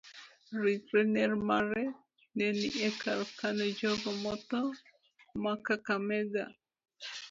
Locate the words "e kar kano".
2.87-3.65